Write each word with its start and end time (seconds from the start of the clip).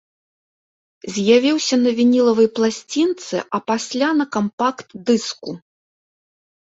З'явіўся 1.17 1.75
на 1.83 1.91
вінілавай 1.99 2.49
пласцінцы, 2.59 3.37
а 3.59 3.63
пасля 3.71 4.09
на 4.23 4.31
кампакт-дыску. 4.37 5.51